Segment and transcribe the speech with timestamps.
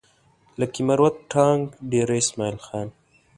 [0.59, 2.87] لکي مروت ټانک ډېره اسماعيل خان